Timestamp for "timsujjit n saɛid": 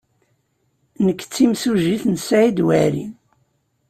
1.35-2.59